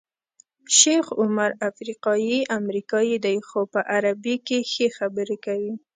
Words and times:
شیخ 0.79 1.05
عمر 1.21 1.49
افریقایی 1.69 2.37
امریکایی 2.59 3.15
دی 3.25 3.37
خو 3.47 3.61
په 3.73 3.79
عربي 3.93 4.35
کې 4.47 4.59
ښې 4.71 4.87
خبرې 4.97 5.37
کوي. 5.45 5.71